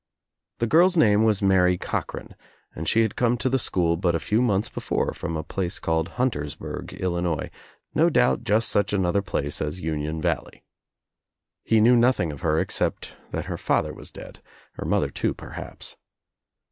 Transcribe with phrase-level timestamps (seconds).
[0.57, 2.33] The girl's name was Mary Cochran
[2.73, 5.77] and she had come to the school but a few months before from a place
[5.77, 7.51] called Huntersburg, Illinois,
[7.93, 10.63] no doubt just such another place as Union Valley.
[11.63, 14.41] He knew nothing of her except that her father was dead,
[14.73, 15.97] her mother too, perhaps.